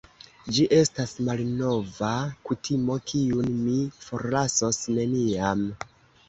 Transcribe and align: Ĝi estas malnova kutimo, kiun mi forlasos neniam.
Ĝi 0.53 0.63
estas 0.77 1.11
malnova 1.27 2.09
kutimo, 2.47 2.95
kiun 3.13 3.53
mi 3.59 3.77
forlasos 4.07 4.81
neniam. 4.97 5.63